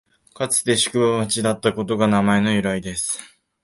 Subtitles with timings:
[0.33, 3.19] かつて宿場町だったことが名前の由来です